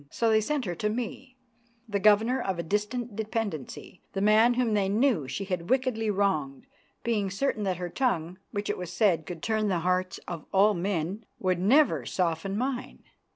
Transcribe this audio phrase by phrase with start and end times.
[0.09, 1.37] So they sent her to me,
[1.87, 6.65] the governor of a distant dependency, the man whom they knew she had wickedly wronged,
[7.03, 10.73] being certain that her tongue, which it was said could turn the hearts of all
[10.73, 13.03] men, would never soften mine.